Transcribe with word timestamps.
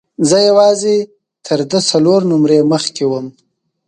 زه 0.29 0.37
یوازې 0.49 0.95
تر 1.45 1.59
ده 1.71 1.79
څلور 1.89 2.21
نمرې 2.31 2.59
مخکې 2.71 3.03
وم. 3.07 3.25